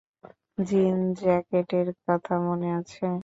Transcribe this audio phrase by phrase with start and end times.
[0.57, 3.05] জিন জ্যাকেটের কথা মনে আছে?